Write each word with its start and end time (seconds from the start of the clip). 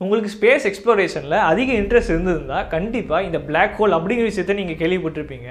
உங்களுக்கு 0.00 0.30
ஸ்பேஸ் 0.34 0.64
எக்ஸ்ப்ளோரேஷனில் 0.68 1.36
அதிக 1.50 1.70
இன்ட்ரெஸ்ட் 1.80 2.12
இருந்ததுன்னா 2.12 2.58
கண்டிப்பாக 2.72 3.26
இந்த 3.28 3.38
பிளாக் 3.48 3.76
ஹோல் 3.78 3.94
அப்படிங்கிற 3.98 4.26
விஷயத்த 4.30 4.56
நீங்கள் 4.60 4.78
கேள்விப்பட்டிருப்பீங்க. 4.80 5.48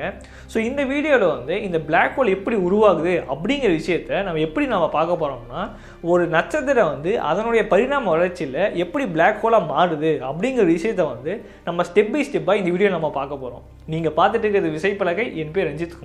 ஸோ 0.54 0.58
இந்த 0.69 0.81
வீடியோவில் 0.92 1.25
வந்து 1.27 1.55
இந்த 1.67 1.79
பிளாக் 1.88 2.16
ஹோல் 2.17 2.33
எப்படி 2.35 2.58
உருவாகுது 2.67 3.16
அப்படிங்கிற 3.33 3.71
விஷயத்த 3.79 4.21
நம்ம 4.27 4.43
எப்படி 4.48 4.67
நம்ம 4.74 4.90
பார்க்க 4.98 5.21
போகிறோம்னா 5.24 5.64
ஒரு 6.11 6.25
நட்சத்திரம் 6.35 6.92
வந்து 6.93 7.14
அதனுடைய 7.32 7.64
பரிணாம 7.74 8.11
வளர்ச்சியில் 8.16 8.61
எப்படி 8.86 9.07
பிளாக் 9.16 9.41
ஹோலாக 9.43 9.70
மாறுது 9.73 10.14
அப்படிங்கிற 10.29 10.68
விஷயத்த 10.75 11.10
வந்து 11.14 11.34
நம்ம 11.66 11.89
ஸ்டெப் 11.91 12.14
பை 12.16 12.23
ஸ்டெப்பாக 12.30 12.62
இந்த 12.64 12.71
வீடியோ 12.75 12.96
நம்ம 13.00 13.12
பார்க்க 13.20 13.44
போகிறோம் 13.44 13.66
நீங்கள் 13.86 14.18
பார்த்துட்டு 14.21 14.48
இருக்கிறது 14.48 14.78
விசைப்பலகை 14.78 15.28
என் 15.44 15.54
பேர் 15.57 15.70
ரஞ்சித் 15.71 16.00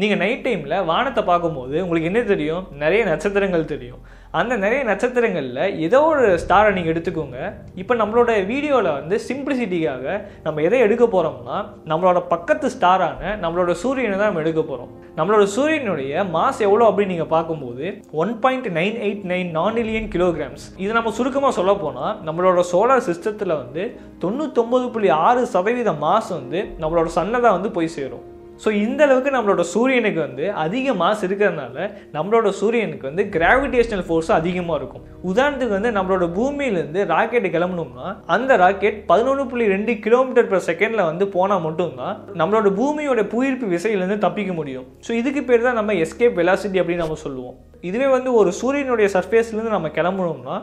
நீங்கள் 0.00 0.18
நைட் 0.22 0.40
டைமில் 0.44 0.72
வானத்தை 0.88 1.22
பார்க்கும்போது 1.28 1.74
உங்களுக்கு 1.82 2.08
என்ன 2.10 2.20
தெரியும்? 2.30 2.62
நிறைய 2.80 3.02
நட்சத்திரங்கள் 3.10 3.68
தெரியும். 3.72 4.00
அந்த 4.38 4.54
நிறைய 4.62 4.80
நட்சத்திரங்களில் 4.88 5.60
ஏதோ 5.86 5.98
ஒரு 6.12 6.24
ஸ்டாரை 6.42 6.70
நீங்கள் 6.76 6.92
எடுத்துக்கோங்க. 6.92 7.38
இப்போ 7.82 7.94
நம்மளோட 8.00 8.30
வீடியோவில் 8.48 8.88
வந்து 8.96 9.16
சிம்பிளிசிட்டிக்காக 9.28 10.16
நம்ம 10.46 10.62
எதை 10.68 10.80
எடுக்க 10.86 11.06
போகிறோம்னா 11.14 11.58
நம்மளோட 11.92 12.22
பக்கத்து 12.32 12.72
ஸ்டாரான 12.76 13.36
நம்மளோட 13.44 13.76
சூரியனை 13.82 14.16
தான் 14.16 14.30
நம்ம 14.30 14.44
எடுக்க 14.44 14.64
போகிறோம் 14.64 14.90
நம்மளோட 15.20 15.46
சூரியனுடைய 15.56 16.24
மாஸ் 16.34 16.64
எவ்வளோ 16.68 16.90
அப்படின்னு 16.90 17.14
நீங்கள் 17.14 17.32
பார்க்கும்போது 17.36 17.86
one 18.24 18.34
point 18.44 18.68
nine 18.80 19.00
eight 19.06 19.24
nine 19.34 19.50
nonillion 19.60 20.12
kilograms 20.16 20.66
இது 20.84 20.92
நம்ம 21.00 21.16
சுருக்கமாக 21.20 21.58
சொல்ல 21.60 21.74
போனால் 21.86 22.14
நம்மளோட 22.28 22.68
சோலார் 22.74 23.08
சிஸ்டத்தில் 23.12 23.60
வந்து 23.62 23.84
தொண்ணூத்தொம்பது 24.24 24.88
புள்ளி 24.96 25.10
ஆறு 25.26 25.50
சதவீத 25.56 25.92
மாஸ் 26.06 26.36
வந்து 26.40 26.60
நம்மளோட 26.84 27.08
சன்னை 27.18 27.40
தான் 27.40 27.58
வந்து 27.58 27.76
போய் 27.78 27.96
சேரும். 27.98 28.26
ஸோ 28.62 28.68
இந்த 28.84 29.00
அளவுக்கு 29.06 29.30
நம்மளோட 29.36 29.62
சூரியனுக்கு 29.72 30.20
வந்து 30.26 30.44
அதிக 30.64 30.94
மாஸ் 31.02 31.22
இருக்கிறதுனால 31.26 31.86
நம்மளோட 32.16 32.48
சூரியனுக்கு 32.60 33.08
வந்து 33.10 33.24
கிராவிடேஷனல் 33.36 34.04
ஃபோர்ஸ் 34.08 34.30
அதிகமாக 34.38 34.78
இருக்கும். 34.80 35.04
உதாரணத்துக்கு 35.30 35.76
வந்து 35.78 35.92
நம்மளோட 35.98 36.26
பூமியிலேருந்து 36.38 37.02
ராக்கெட் 37.12 37.48
கிளம்பணும்னா 37.56 38.08
அந்த 38.36 38.56
ராக்கெட் 38.64 38.98
பதினொன்று 39.10 39.44
புள்ளி 39.50 39.66
ரெண்டு 39.74 39.94
கிலோமீட்டர் 40.06 40.50
பர் 40.52 40.66
செகண்டில் 40.68 41.08
வந்து 41.10 41.26
போனால் 41.36 41.64
மட்டும்தான் 41.66 42.16
நம்மளோட 42.40 42.70
பூமியோட 42.80 43.22
புயிர்ப்பு 43.34 43.68
விசையிலேருந்து 43.74 44.18
தப்பிக்க 44.26 44.52
முடியும். 44.60 44.88
ஸோ 45.06 45.12
இதுக்கு 45.20 45.42
பேர் 45.50 45.68
தான் 45.68 45.78
நம்ம 45.80 45.94
எஸ்கேப் 46.06 46.40
வெலாசிட்டி 46.42 46.80
அப்படின்னு 46.82 47.04
நம்ம 47.06 47.20
சொல்லுவோம். 47.26 47.56
இதுவே 47.90 48.08
வந்து 48.16 48.30
ஒரு 48.40 48.50
சூரியனுடைய 48.58 49.08
சர்ஃபேஸ்லேருந்து 49.14 49.76
நம்ம 49.76 49.88
கிளம்பணும்னா 49.96 50.56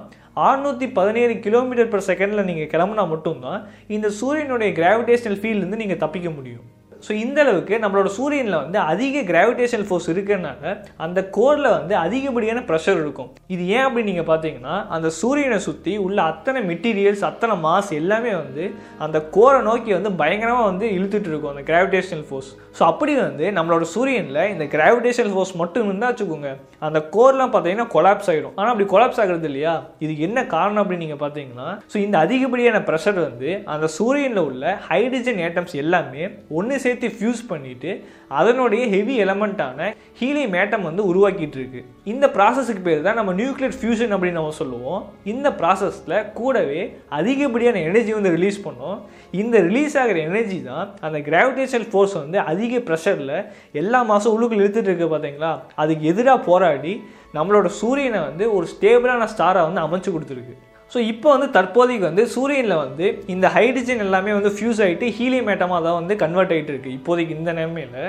ஆறுநூற்றி 0.50 0.86
பதினேழு 1.00 1.34
கிலோமீட்டர் 1.46 1.92
பர் 1.94 2.08
செகண்டில் 2.10 2.48
நீங்கள் 2.50 2.72
கிளம்புனா 2.74 3.04
மட்டும்தான் 3.14 3.60
இந்த 3.96 4.10
சூரியனுடைய 4.20 4.70
கிராவிடேஷனல் 4.80 5.42
ஃபீல்ட்லேருந்து 5.42 5.82
நீங்கள் 5.84 6.04
தப்பிக்க 6.04 6.30
முடியும். 6.38 6.68
ஸோ 7.06 7.12
இந்த 7.24 7.38
அளவுக்கு 7.44 7.76
நம்மளோட 7.84 8.10
சூரியனில் 8.18 8.62
வந்து 8.64 8.80
அதிக 8.92 9.24
கிராவிடேஷனல் 9.32 9.88
ஃபோர்ஸ் 9.90 10.10
இருக்கிறனால 10.14 10.74
அந்த 11.06 11.20
கோரில் 11.38 11.70
வந்து 11.78 11.94
அதிகப்படியான 12.06 12.64
ப்ரெஷர் 12.70 13.00
இருக்கும். 13.04 13.30
இது 13.54 13.64
ஏன் 13.76 13.86
அப்படின்னு 13.86 14.12
நீங்கள் 14.12 14.30
பார்த்தீங்கன்னா 14.32 14.76
அந்த 14.96 15.10
சூரியனை 15.20 15.60
சுற்றி 15.68 15.94
உள்ள 16.06 16.22
அத்தனை 16.24 16.62
மெட்டீரியல்ஸ் 16.72 17.26
அத்தனை 17.30 17.56
மாஸ் 17.66 17.92
எல்லாமே 17.94 18.34
வந்து 18.36 18.66
அந்த 19.06 19.18
கோரை 19.38 19.62
நோக்கி 19.62 19.94
வந்து 19.94 20.12
பயங்கரமாக 20.22 20.70
வந்து 20.72 20.86
இழுத்துட்டு 20.98 21.32
இருக்கும் 21.32 21.54
அந்த 21.54 21.64
கிராவிடேஷனல் 21.70 22.28
ஃபோர்ஸ் 22.30 22.52
ஸோ 22.78 22.84
அப்படி 22.84 23.14
வந்து 23.20 23.46
நம்மளோட 23.58 23.86
சூரியனில் 23.94 24.42
இந்த 24.52 24.66
கிராவிடேஷனல் 24.76 25.34
ஃபோர்ஸ் 25.36 25.56
மட்டும் 25.56 25.88
இருந்தால் 25.88 26.12
வச்சுக்கோங்க 26.12 26.52
அந்த 26.88 27.00
கோர்லாம் 27.16 27.52
பார்த்தீங்கன்னா 27.54 27.88
கொலாப்ஸ் 27.96 28.30
ஆகிடும் 28.32 28.56
ஆனால் 28.56 28.72
அப்படி 28.74 28.88
கொலாப்ஸ் 28.94 29.20
ஆகிறது 29.22 29.48
இல்லையா? 29.50 29.74
இதுக்கு 30.00 30.22
என்ன 30.22 30.40
காரணம் 30.54 30.82
அப்படின்னு 30.84 31.06
நீங்கள் 31.06 31.24
பார்த்தீங்கன்னா 31.24 31.68
ஸோ 31.94 31.98
இந்த 32.06 32.16
அதிகப்படியான 32.26 32.80
ப்ரெஷர் 32.88 33.20
வந்து 33.20 33.50
அந்த 33.74 33.88
சூரியனில் 33.98 34.44
உள்ள 34.44 34.66
ஹைட்ரஜன் 34.90 35.42
ஏட்டம்ஸ் 35.48 35.76
எல்லாமே 35.84 36.24
ஒன்று 36.60 36.78
சேர்த்து 36.92 37.16
ஃபியூஸ் 37.18 37.42
பண்ணிட்டு 37.50 37.92
அதனுடைய 38.40 38.84
ஹெவி 38.94 39.16
எலமெண்ட்டான 39.24 39.88
ஹீலியம் 40.20 40.56
ஏட்டம் 40.62 40.86
வந்து 40.88 41.04
உருவாக்கிட்டு 41.12 41.58
இருக்கு 41.60 41.80
இந்த 42.12 42.26
ப்ராசஸுக்கு 42.36 42.84
பேர் 42.88 43.04
தான் 43.06 43.18
நம்ம 43.20 43.32
நியூக்ளியர் 43.40 43.76
ஃபியூஷன் 43.80 44.14
அப்படின்னு 44.16 44.40
நம்ம 44.40 44.56
சொல்லுவோம். 44.60 45.02
இந்த 45.32 45.48
ப்ராசஸில் 45.60 46.16
கூடவே 46.40 46.82
அதிகப்படியான 47.18 47.82
எனர்ஜி 47.90 48.14
வந்து 48.18 48.34
ரிலீஸ் 48.38 48.60
பண்ணோம். 48.66 48.98
இந்த 49.42 49.58
ரிலீஸ் 49.68 49.96
ஆகிற 50.02 50.20
எனர்ஜி 50.30 50.60
தான் 50.70 50.86
அந்த 51.10 51.20
கிராவிடேஷனல் 51.30 51.88
ஃபோர்ஸ் 51.94 52.16
வந்து 52.22 52.40
அதிக 52.54 52.84
ப்ரெஷரில் 52.90 53.36
எல்லா 53.82 54.02
மாதம் 54.12 54.34
உள்ளுக்குள் 54.36 54.64
இழுத்துட்டு 54.64 54.92
இருக்கு 54.92 55.10
பார்த்தீங்களா 55.14 55.54
அதுக்கு 55.84 56.10
எதிராக 56.14 56.46
போராடி 56.50 56.96
நம்மளோட 57.38 57.68
சூரியனை 57.82 58.22
வந்து 58.30 58.48
ஒரு 58.58 58.68
ஸ்டேபிளான 58.74 59.30
ஸ்டாராக 59.36 59.68
வந்து 59.70 59.86
அமைச்சு 59.88 60.10
கொடுத்துருக்கு. 60.16 60.58
ஸோ 60.92 61.00
இப்போ 61.12 61.28
வந்து 61.34 61.48
தற்போதைக்கு 61.56 62.06
வந்து 62.08 62.24
சூரியனில் 62.34 62.82
வந்து 62.82 63.06
இந்த 63.34 63.48
ஹைட்ரஜன் 63.54 64.04
எல்லாமே 64.06 64.32
வந்து 64.38 64.50
ஃபியூஸ் 64.56 64.82
ஆகிட்டு 64.86 65.06
ஹீலியம் 65.18 65.50
ஏட்டமாக 65.54 65.80
தான் 65.86 65.98
வந்து 66.00 66.14
கன்வெர்ட் 66.24 66.52
ஆகிட்டு 66.56 66.74
இருக்குது 66.74 66.96
இப்போதைக்கு 66.98 67.38
இந்த 67.38 67.52
நிலைமையில் 67.60 68.00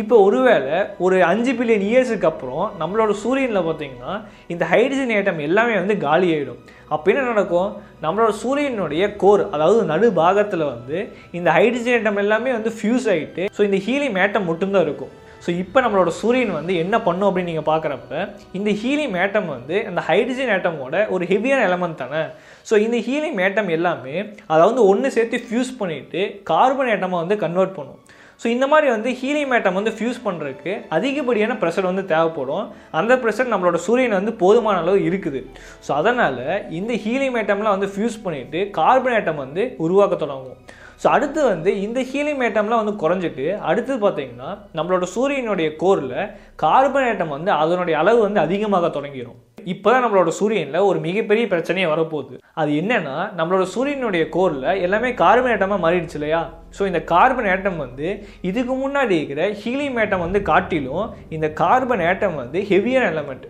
இப்போ 0.00 0.16
ஒருவேளை 0.26 0.76
ஒரு 1.06 1.16
அஞ்சு 1.30 1.52
பில்லியன் 1.58 1.86
இயர்ஸுக்கு 1.88 2.28
அப்புறம் 2.30 2.66
நம்மளோட 2.82 3.14
சூரியனில் 3.24 3.66
பார்த்தீங்கன்னா 3.68 4.14
இந்த 4.54 4.64
ஹைட்ரஜன் 4.72 5.14
ஏட்டம் 5.18 5.44
எல்லாமே 5.48 5.76
வந்து 5.82 5.96
காலி 6.06 6.28
ஆகிடும் 6.36 6.60
அப்போ 6.94 7.08
என்ன 7.12 7.22
நடக்கும்? 7.32 7.70
நம்மளோட 8.02 8.32
சூரியனுடைய 8.42 9.04
கோர் 9.22 9.42
அதாவது 9.54 9.80
நடு 9.92 10.06
பாகத்தில் 10.20 10.70
வந்து 10.74 10.98
இந்த 11.38 11.48
ஹைட்ரஜன் 11.56 11.96
ஏட்டம் 11.96 12.22
எல்லாமே 12.24 12.52
வந்து 12.58 12.70
ஃபியூஸ் 12.78 13.08
ஆகிட்டு 13.14 13.44
ஸோ 13.56 13.62
இந்த 13.68 13.80
ஹீலியம் 13.86 14.20
ஏட்டம் 14.24 14.48
மட்டும்தான் 14.50 14.86
இருக்கும். 14.86 15.12
ஸோ 15.44 15.50
இப்போ 15.62 15.78
நம்மளோட 15.84 16.10
சூரியன் 16.20 16.52
வந்து 16.58 16.72
என்ன 16.82 16.96
பண்ணும் 17.06 17.28
அப்படின்னு 17.28 17.50
நீங்கள் 17.52 17.68
பார்க்குறப்ப 17.70 18.12
இந்த 18.58 18.70
ஹீலியம் 18.80 19.16
ஏட்டம் 19.22 19.48
வந்து 19.56 19.76
அந்த 19.90 20.00
ஹைட்ரஜன் 20.08 20.52
ஏட்டமோட 20.56 21.04
ஒரு 21.14 21.24
ஹெவியான 21.32 21.64
எலமெண்ட் 21.68 22.00
தானே. 22.02 22.22
ஸோ 22.68 22.76
இந்த 22.86 22.98
ஹீலியம் 23.06 23.40
ஏட்டம் 23.46 23.72
எல்லாமே 23.78 24.16
அதை 24.52 24.62
வந்து 24.70 24.84
ஒன்று 24.92 25.14
சேர்த்து 25.16 25.44
ஃபியூஸ் 25.46 25.72
பண்ணிவிட்டு 25.80 26.22
கார்பன் 26.52 26.92
ஏட்டமாக 26.94 27.22
வந்து 27.24 27.36
கன்வெர்ட் 27.44 27.76
பண்ணும். 27.78 28.00
ஸோ 28.42 28.46
இந்த 28.54 28.66
மாதிரி 28.72 28.88
வந்து 28.94 29.10
ஹீலியம் 29.20 29.52
ஏட்டம் 29.56 29.78
வந்து 29.78 29.92
ஃபியூஸ் 29.98 30.18
பண்ணுறதுக்கு 30.26 30.72
அதிகப்படியான 30.96 31.54
ப்ரெஷர் 31.62 31.88
வந்து 31.90 32.04
தேவைப்படும். 32.12 32.66
அந்த 32.98 33.12
ப்ரெஷர் 33.22 33.52
நம்மளோட 33.52 33.78
சூரியன் 33.86 34.18
வந்து 34.18 34.34
போதுமான 34.42 34.76
அளவு 34.82 34.98
இருக்குது. 35.08 35.40
ஸோ 35.86 35.90
அதனால் 36.00 36.44
இந்த 36.80 36.92
ஹீலியம் 37.04 37.38
ஏட்டம்லாம் 37.40 37.76
வந்து 37.76 37.90
ஃபியூஸ் 37.94 38.22
பண்ணிவிட்டு 38.26 38.60
கார்பன் 38.78 39.16
ஏட்டம் 39.18 39.42
வந்து 39.44 39.64
உருவாக்க 39.86 40.16
தொடங்கும். 40.24 40.60
ஸோ 41.02 41.06
அடுத்து 41.08 41.40
வந்து 41.44 41.70
இந்த 41.80 42.00
ஹீலியம் 42.10 42.44
ஏட்டம்லாம் 42.46 42.80
வந்து 42.82 42.94
குறைஞ்சிட்டு 43.02 43.44
அடுத்தது 43.70 43.98
பார்த்தீங்கன்னா 44.06 44.48
நம்மளோட 44.74 45.04
சூரியனுடைய 45.16 45.68
கோரில் 45.76 46.16
கார்பன் 46.56 47.06
ஏட்டம் 47.10 47.34
வந்து 47.36 47.50
அதனுடைய 47.62 47.98
அளவு 47.98 48.20
வந்து 48.20 48.40
அதிகமாக 48.40 48.88
தொடங்கிடும் 48.88 49.38
இப்போ 49.72 49.88
தான் 49.90 50.02
நம்மளோட 50.04 50.30
சூரியனில் 50.38 50.86
ஒரு 50.88 50.98
மிகப்பெரிய 51.06 51.44
பிரச்சனையே 51.52 51.86
வரப்போகுது. 51.92 52.34
அது 52.60 52.70
என்னன்னா 52.80 53.16
நம்மளோட 53.38 53.64
சூரியனுடைய 53.74 54.24
கோரில் 54.28 54.80
எல்லாமே 54.84 55.10
கார்பன் 55.14 55.52
ஏட்டமாக 55.54 55.84
மாறிடுச்சு 55.84 56.16
இல்லையா? 56.18 56.40
ஸோ 56.78 56.82
இந்த 56.86 57.00
கார்பன் 57.12 57.48
ஏட்டம் 57.52 57.76
வந்து 57.76 58.08
இதுக்கு 58.50 58.74
முன்னாடி 58.84 59.14
இருக்கிற 59.18 59.42
ஹீலியம் 59.62 59.98
ஏட்டம் 60.02 60.24
வந்து 60.26 60.42
காட்டிலும் 60.42 61.06
இந்த 61.36 61.48
கார்பன் 61.62 62.04
ஏட்டம் 62.10 62.40
வந்து 62.42 62.60
ஹெவியான 62.70 63.10
எலமெண்ட் 63.14 63.46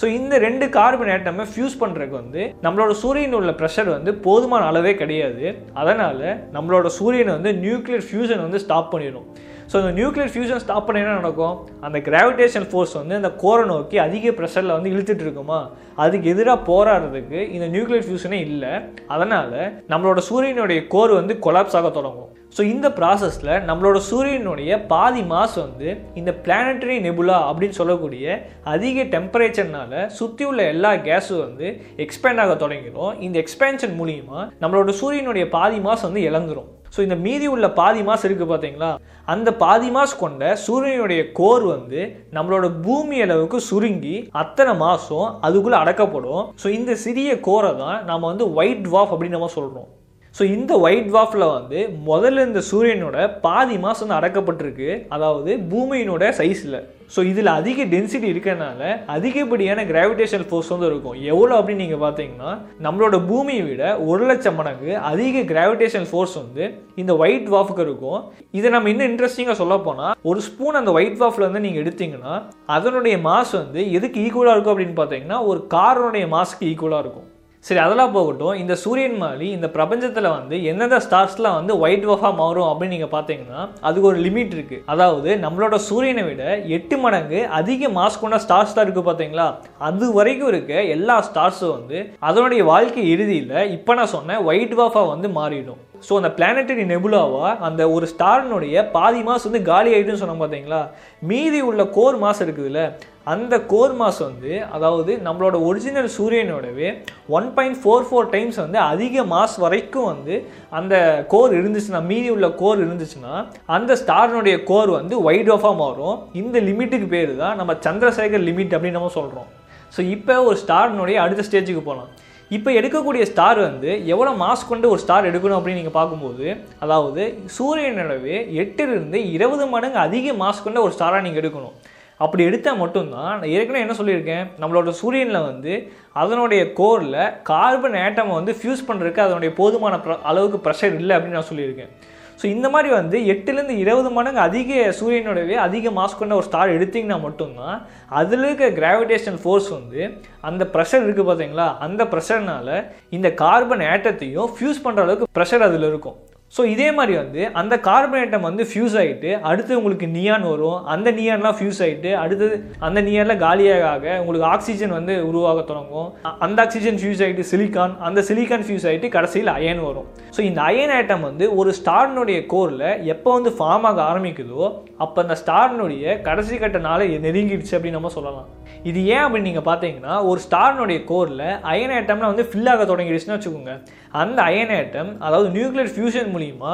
ஸோ 0.00 0.06
இந்த 0.18 0.34
ரெண்டு 0.46 0.66
கார்பன் 0.78 1.12
ஏட்டமை 1.14 1.44
ஃபியூஸ் 1.52 1.80
பண்ணுறதுக்கு 1.80 2.16
வந்து 2.22 2.42
நம்மளோட 2.64 2.92
சூரியன் 3.02 3.38
உள்ள 3.38 3.52
ப்ரெஷர் 3.60 3.88
வந்து 3.96 4.10
போதுமான 4.26 4.66
அளவே 4.70 4.92
கிடையாது. 5.02 5.44
அதனால் 5.80 6.26
நம்மளோட 6.56 6.88
சூரியனை 6.98 7.32
வந்து 7.38 7.52
நியூக்ளியர் 7.64 8.06
ஃபியூஷன் 8.08 8.44
வந்து 8.46 8.62
ஸ்டாப் 8.64 8.92
பண்ணிடும் 8.94 9.28
ஸோ 9.70 9.76
இந்த 9.82 9.90
நியூக்ளியர் 9.98 10.32
ஃபியூஷன் 10.34 10.62
ஸ்டாப் 10.62 10.86
பண்ண 10.86 11.02
என்ன 11.02 11.18
நடக்கும்? 11.18 11.56
அந்த 11.86 11.98
கிராவிடேஷன் 12.08 12.66
ஃபோர்ஸ் 12.70 12.94
வந்து 13.00 13.18
அந்த 13.18 13.30
கோரை 13.42 13.64
நோக்கி 13.72 13.96
அதிக 14.06 14.32
ப்ரெஷரில் 14.38 14.76
வந்து 14.76 14.92
இழுத்துட்டு 14.94 15.24
இருக்குமா? 15.26 15.60
அதுக்கு 16.04 16.32
எதிராக 16.34 16.66
போராடுறதுக்கு 16.70 17.40
இந்த 17.56 17.66
நியூக்ளியர் 17.74 18.06
ஃபியூஷனே 18.06 18.40
இல்லை. 18.48 18.72
அதனால் 19.14 19.56
நம்மளோட 19.92 20.20
சூரியனுடைய 20.30 20.80
கோர் 20.94 21.18
வந்து 21.20 21.36
கொலாப்ஸ் 21.46 21.78
ஆக 21.80 21.90
தொடங்கும். 21.98 22.32
ஸோ 22.56 22.62
இந்த 22.72 22.86
ப்ராசஸில் 22.98 23.50
நம்மளோட 23.68 23.98
சூரியனுடைய 24.08 24.70
பாதி 24.92 25.22
மாஸ் 25.32 25.56
வந்து 25.64 25.88
இந்த 26.20 26.30
பிளானட்டரி 26.44 26.96
நெபுலா 27.04 27.36
அப்படின்னு 27.50 27.78
சொல்லக்கூடிய 27.80 28.38
அதிக 28.72 29.04
டெம்பரேச்சர்னால 29.14 30.02
சுற்றி 30.18 30.44
உள்ள 30.50 30.62
எல்லா 30.72 30.90
கேஸும் 31.06 31.44
வந்து 31.46 31.68
எக்ஸ்பேண்ட் 32.04 32.42
ஆக 32.44 32.54
தொடங்கிடும். 32.64 33.12
இந்த 33.26 33.36
எக்ஸ்பேன்ஷன் 33.42 33.94
மூலியமாக 34.00 34.48
நம்மளோட 34.64 34.94
சூரியனுடைய 35.00 35.46
பாதி 35.56 35.78
மாஸ் 35.86 36.06
வந்து 36.08 36.22
இழந்துரும். 36.30 36.68
ஸோ 36.94 37.00
இந்த 37.06 37.16
மீதி 37.24 37.46
உள்ள 37.54 37.66
பாதி 37.78 38.00
மாஸ் 38.08 38.26
இருக்குது 38.26 38.50
பார்த்தீங்களா 38.52 38.90
அந்த 39.34 39.48
பாதி 39.62 39.88
மாஸ் 39.96 40.14
கொண்ட 40.22 40.44
சூரியனுடைய 40.64 41.20
கோர் 41.38 41.64
வந்து 41.74 42.00
நம்மளோட 42.36 42.66
பூமி 42.86 43.16
அளவுக்கு 43.26 43.60
சுருங்கி 43.70 44.16
அத்தனை 44.42 44.74
மாதம் 44.84 45.28
அதுக்குள்ளே 45.48 45.80
அடக்கப்படும். 45.82 46.42
ஸோ 46.62 46.68
இந்த 46.78 46.94
சிறிய 47.06 47.38
கோரை 47.48 47.72
தான் 47.84 47.98
நம்ம 48.10 48.22
வந்து 48.32 48.46
ஒயிட் 48.60 48.92
வாஃப் 48.96 49.14
அப்படின்னு 49.14 49.38
நம்ம 49.38 49.52
சொல்கிறோம் 49.58 49.88
ஸோ 50.36 50.42
இந்த 50.56 50.72
ஒயிட் 50.84 51.10
வாஃபில் 51.14 51.44
வந்து 51.56 51.78
முதல்ல 52.08 52.44
இந்த 52.48 52.60
சூரியனோட 52.68 53.16
பாதி 53.44 53.76
மாதம் 53.84 54.02
வந்து 54.04 54.16
அடக்கப்பட்டிருக்கு. 54.18 54.88
அதாவது 55.14 55.50
பூமியினோட 55.72 56.24
சைஸில் 56.40 56.76
ஸோ 57.14 57.20
இதில் 57.30 57.50
அதிக 57.60 57.84
டென்சிட்டி 57.92 58.26
இருக்கிறனால 58.32 58.80
அதிகப்படியான 59.14 59.84
கிராவிடேஷனல் 59.88 60.46
ஃபோர்ஸ் 60.50 60.70
வந்து 60.72 60.88
இருக்கும். 60.90 61.16
எவ்வளோ 61.32 61.54
அப்படின்னு 61.58 61.84
நீங்கள் 61.84 62.02
பார்த்தீங்கன்னா 62.04 62.50
நம்மளோட 62.86 63.16
பூமியை 63.30 63.64
விட 63.70 63.82
ஒரு 64.10 64.22
லட்சம் 64.30 64.56
மடங்கு 64.60 64.92
அதிக 65.10 65.42
கிராவிடேஷன் 65.50 66.06
ஃபோர்ஸ் 66.10 66.36
வந்து 66.42 66.64
இந்த 67.02 67.14
ஒயிட் 67.24 67.50
வாஃபுக்கு 67.54 67.84
இருக்கும். 67.88 68.20
இதை 68.60 68.70
நம்ம 68.76 68.92
இன்னும் 68.92 69.10
இன்ட்ரெஸ்டிங்காக 69.12 69.60
சொல்ல 69.62 69.78
போனால் 69.88 70.14
ஒரு 70.32 70.42
ஸ்பூன் 70.48 70.80
அந்த 70.82 70.92
ஒயிட் 70.98 71.20
வாஃபில் 71.24 71.48
வந்து 71.48 71.64
நீங்கள் 71.66 71.84
எடுத்தீங்கன்னா 71.84 72.36
அதனுடைய 72.76 73.16
மாஸ் 73.28 73.54
வந்து 73.62 73.82
எதுக்கு 73.98 74.22
ஈக்குவலாக 74.26 74.56
இருக்கும் 74.56 74.76
அப்படின்னு 74.76 74.98
பார்த்தீங்கன்னா 75.02 75.40
ஒரு 75.50 75.62
காரனுடைய 75.76 76.26
மாஸ்க்கு 76.36 76.70
ஈக்குவலாக 76.72 77.04
இருக்கும். 77.06 77.28
சரி 77.64 77.80
அதெல்லாம் 77.84 78.12
போகட்டும். 78.14 78.54
இந்த 78.60 78.74
சூரியன் 78.82 79.16
மாதிரி 79.22 79.46
இந்த 79.56 79.68
பிரபஞ்சத்தில் 79.74 80.28
வந்து 80.36 80.56
எந்தெந்த 80.70 80.98
ஸ்டார்ஸ்லாம் 81.06 81.56
வந்து 81.58 81.72
ஒயிட் 81.84 82.06
வஃபாக 82.10 82.30
மாறும் 82.38 82.68
அப்படின்னு 82.68 82.94
நீங்கள் 82.96 83.12
பார்த்தீங்கன்னா 83.14 83.60
அதுக்கு 83.88 84.08
ஒரு 84.10 84.20
லிமிட் 84.26 84.54
இருக்குது 84.56 84.82
அதாவது 84.92 85.30
நம்மளோட 85.44 85.78
சூரியனை 85.88 86.24
விட 86.28 86.44
எட்டு 86.76 86.98
மடங்கு 87.04 87.40
அதிக 87.58 87.90
மாஸ் 87.98 88.20
கொண்ட 88.22 88.38
ஸ்டார்ஸ் 88.46 88.74
தான் 88.76 88.84
இருக்குது 88.86 89.08
பார்த்தீங்களா? 89.10 89.48
அது 89.88 90.08
வரைக்கும் 90.18 90.50
இருக்க 90.52 90.82
எல்லா 90.96 91.18
ஸ்டார்ஸும் 91.28 91.76
வந்து 91.76 92.00
அதனுடைய 92.30 92.64
வாழ்க்கை 92.72 93.04
இறுதியில் 93.14 93.54
இப்போ 93.76 93.94
நான் 94.00 94.14
சொன்ன 94.16 94.40
ஒயிட் 94.50 94.76
வாஃபாக 94.80 95.12
வந்து 95.14 95.30
மாறிடும். 95.38 95.80
ஸோ 96.02 96.12
அந்த 96.16 96.30
பிளானட்டரி 96.36 96.84
நெபுலாவாக 96.86 97.56
அந்த 97.58 97.82
ஒரு 97.90 98.06
ஸ்டாரினுடைய 98.12 98.90
பாதி 98.90 99.22
மாஸ் 99.22 99.46
வந்து 99.48 99.62
காலி 99.62 99.90
ஆகிடுன்னு 99.94 100.22
சொன்னோம் 100.22 100.42
பார்த்தீங்களா 100.42 100.80
மீதி 101.22 101.60
உள்ள 101.60 101.84
கோர் 101.88 102.18
மாஸ் 102.18 102.42
இருக்குதுல்ல 102.44 102.82
அந்த 103.24 103.54
கோர் 103.64 103.94
மாஸ் 103.94 104.18
வந்து 104.18 104.52
அதாவது 104.70 105.12
நம்மளோட 105.24 105.56
original 105.66 106.08
சூரியனோடவே 106.16 106.88
one 107.28 107.48
point 107.54 107.78
four 107.82 108.06
four 108.08 108.30
times 108.30 108.56
வந்து 108.56 108.78
அதிக 108.84 109.24
மாஸ் 109.24 109.56
வரைக்கும் 109.58 110.04
வந்து 110.04 110.36
அந்த 110.70 110.94
கோர் 111.28 111.52
இருந்துச்சுன்னா 111.52 112.02
மீதி 112.06 112.30
உள்ள 112.30 112.48
கோர் 112.54 112.84
இருந்துச்சுன்னா 112.86 113.34
அந்த 113.66 113.94
ஸ்டாரினுடைய 113.94 114.56
கோர் 114.64 114.90
வந்து 114.90 115.22
ஒயிட் 115.22 115.50
ஆஃபாக 115.50 115.76
மாறும். 115.76 116.16
இந்த 116.32 116.58
லிமிட்டுக்கு 116.60 117.08
பேர் 117.08 117.36
தான் 117.36 117.56
நம்ம 117.56 117.76
சந்திரசேகர் 117.86 118.46
லிமிட் 118.48 118.74
அப்படின்னு 118.74 118.98
நம்ம 119.00 119.12
சொல்கிறோம் 119.14 119.48
ஸோ 119.92 120.00
இப்போ 120.08 120.34
ஒரு 120.42 120.56
ஸ்டாரினுடைய 120.56 121.16
அடுத்த 121.16 121.42
ஸ்டேஜுக்கு 121.42 121.82
போகலாம் 121.82 122.10
இப்போ 122.50 122.70
எடுக்கக்கூடிய 122.70 123.22
ஸ்டார் 123.22 123.58
வந்து 123.58 124.06
எவ்வளோ 124.06 124.30
மாஸ் 124.40 124.68
கொண்டு 124.68 124.90
ஒரு 124.90 125.00
ஸ்டார் 125.00 125.28
எடுக்கணும் 125.30 125.58
அப்படின்னு 125.58 125.80
நீங்கள் 125.80 125.98
பார்க்கும்போது 125.98 126.46
அதாவது 126.78 127.22
சூரியனளவு 127.56 128.34
எட்டிலிருந்து 128.62 129.18
இருபது 129.36 129.66
மடங்கு 129.66 129.98
அதிக 129.98 130.32
மாஸ் 130.32 130.64
கொண்ட 130.64 130.80
ஒரு 130.80 130.94
ஸ்டாராக 130.98 131.20
நீங்கள் 131.20 131.42
எடுக்கணும். 131.42 131.76
அப்படி 132.20 132.44
எடுத்தால் 132.44 132.76
மட்டும்தான் 132.76 133.38
நான் 133.38 133.52
ஏற்கனவே 133.56 133.84
என்ன 133.84 133.94
சொல்லியிருக்கேன் 133.94 134.44
நம்மளோட 134.60 134.88
சூரியனில் 134.88 135.46
வந்து 135.50 135.74
அதனுடைய 136.12 136.72
கோரில் 136.72 137.20
கார்பன் 137.42 137.98
ஆட்டமை 138.04 138.34
வந்து 138.34 138.52
ஃபியூஸ் 138.52 138.86
பண்ணுறதுக்கு 138.88 139.26
அதனுடைய 139.26 139.54
போதுமான 139.54 139.96
ப்ர- 139.96 140.22
அளவுக்கு 140.22 140.58
ப்ரெஷர் 140.64 140.94
இல்லை 140.94 141.16
அப்படின்னு 141.16 141.38
நான் 141.38 141.50
சொல்லியிருக்கேன். 141.50 141.92
ஸோ 142.40 142.46
இந்த 142.46 142.66
மாதிரி 142.74 142.90
வந்து 142.94 143.16
எட்டுலேருந்து 143.32 143.74
இருபது 143.82 144.10
மடங்கு 144.10 144.40
அதிக 144.40 144.70
சூரியனுடைய 144.98 145.58
அதிக 145.64 145.90
மாஸ் 145.90 146.18
கொண்ட 146.18 146.34
ஒரு 146.38 146.46
ஸ்டார் 146.46 146.74
எடுத்திங்கன்னா 146.76 147.18
மட்டும்தான் 147.24 147.76
அதில் 148.20 148.46
இருக்க 148.46 148.70
கிராவிடேஷனல் 148.78 149.40
ஃபோர்ஸ் 149.42 149.68
வந்து 149.76 150.00
அந்த 150.40 150.64
ப்ரெஷர் 150.74 151.04
இருக்குது 151.06 151.28
பார்த்தீங்களா 151.30 151.68
அந்த 151.86 152.04
ப்ரெஷர்னால 152.14 152.80
இந்த 153.18 153.30
கார்பன் 153.44 153.86
ஆட்டத்தையும் 153.92 154.50
ஃபியூஸ் 154.56 154.84
பண்ணுற 154.86 155.04
அளவுக்கு 155.06 155.34
ப்ரெஷர் 155.38 155.66
அதில் 155.68 155.88
இருக்கும். 155.88 156.18
ஸோ 156.56 156.62
இதே 156.70 156.86
மாதிரி 156.96 157.14
வந்து 157.20 157.40
அந்த 157.60 157.74
கார்பனேட்டம் 157.88 158.46
வந்து 158.46 158.62
ஃபியூஸ் 158.70 158.94
ஆகிட்டு 159.00 159.30
அடுத்து 159.50 159.72
உங்களுக்கு 159.80 160.06
நியான் 160.14 160.46
வரும். 160.52 160.78
அந்த 160.94 161.08
நியான்லாம் 161.18 161.56
ஃபியூஸ் 161.58 161.80
ஆகிட்டு 161.84 162.10
அடுத்தது 162.22 162.56
அந்த 162.86 162.98
நியானில் 163.08 163.40
காலியாக 163.44 163.84
ஆக 163.90 164.16
உங்களுக்கு 164.22 164.48
ஆக்சிஜன் 164.54 164.94
வந்து 164.96 165.14
உருவாக 165.28 165.62
தொடங்கும். 165.68 166.08
அந்த 166.46 166.58
ஆக்சிஜன் 166.64 166.98
ஃபியூஸ் 167.02 167.22
ஆகிட்டு 167.26 167.44
சிலிக்கான் 167.52 167.94
அந்த 168.08 168.24
சிலிக்கான் 168.30 168.66
ஃபியூஸ் 168.68 168.86
ஆகிட்டு 168.90 169.10
கடைசியில் 169.16 169.52
அயன் 169.58 169.84
வரும். 169.88 170.08
ஸோ 170.36 170.42
இந்த 170.48 170.60
அயன் 170.70 170.94
ஆட்டம் 170.96 171.26
வந்து 171.28 171.46
ஒரு 171.60 171.72
ஸ்டாரினுடைய 171.80 172.40
கோரில் 172.54 172.88
எப்போ 173.14 173.30
வந்து 173.38 173.52
ஃபார்ம் 173.60 173.86
ஆக 173.90 174.02
ஆரம்பிக்குதோ 174.10 174.64
அப்போ 175.06 175.18
அந்த 175.26 175.36
ஸ்டாரினுடைய 175.44 176.20
கடைசி 176.28 176.58
கட்ட 176.64 176.80
நாளை 176.88 177.06
நெருங்கிடுச்சு 177.26 177.76
அப்படின்னு 177.76 178.00
நம்ம 178.00 178.12
சொல்லலாம். 178.18 178.48
இது 178.90 178.98
ஏன் 179.14 179.24
அப்படின்னு 179.24 179.48
நீங்கள் 179.50 179.68
பார்த்தீங்கன்னா 179.70 180.14
ஒரு 180.30 180.40
ஸ்டாரினுடைய 180.46 180.98
கோரில் 181.10 181.46
அயன் 181.72 181.94
ஐட்டம்லாம் 181.96 182.32
வந்து 182.32 182.46
ஃபில் 182.50 182.70
ஆக 182.72 182.84
தொடங்கிடுச்சுன்னு 182.90 183.36
வச்சுக்கோங்க. 183.36 183.72
அந்த 184.20 184.38
அயன் 184.50 184.72
ஆட்டம் 184.76 185.10
அதாவது 185.26 185.48
நியூக்ளியர் 185.56 185.90
ஃபியூஷன் 185.94 186.30
மூலிமா 186.34 186.70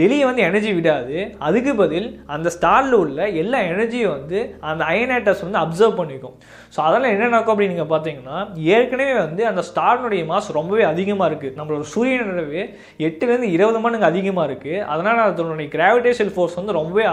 வெளியே 0.00 0.24
வந்து 0.28 0.42
எனர்ஜி 0.46 0.70
விடாது. 0.78 1.16
அதுக்கு 1.48 1.72
பதில் 1.82 2.08
அந்த 2.34 2.48
ஸ்டாரில் 2.56 2.96
உள்ள 3.02 3.28
எல்லா 3.42 3.58
எனர்ஜியும் 3.72 4.14
வந்து 4.16 4.38
அந்த 4.70 4.82
அயன் 4.92 5.12
ஆட்டம்ஸ் 5.16 5.44
வந்து 5.46 5.60
அப்சர்வ் 5.64 5.98
பண்ணிக்கும். 6.00 6.36
ஸோ 6.74 6.78
அதெல்லாம் 6.88 7.14
என்ன 7.16 7.28
நடக்கும் 7.32 7.54
அப்படின்னு 7.54 7.74
நீங்கள் 7.74 7.92
பார்த்தீங்கன்னா 7.94 8.38
ஏற்கனவே 8.76 9.14
வந்து 9.24 9.44
அந்த 9.50 9.64
ஸ்டாரினுடைய 9.70 10.24
மாஸ் 10.32 10.50
ரொம்பவே 10.60 10.86
அதிகமாக 10.92 11.28
இருக்குது 11.30 11.56
நம்மளோட 11.58 11.86
சூரியனோடவே 11.94 12.64
எட்டுலேருந்து 13.08 13.54
இருபது 13.56 13.82
மடங்கு 13.84 14.10
அதிகமாக 14.12 14.48
இருக்குது 14.50 14.86
அதனால் 14.94 15.26
அதனுடைய 15.26 15.68
கிராவிடேஷன் 15.76 16.32
ஃபோர்ஸ் 16.36 16.58
வந்து 16.60 16.78
ரொம்பவே 16.80 17.06